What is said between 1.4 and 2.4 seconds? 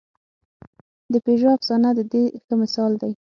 افسانه د دې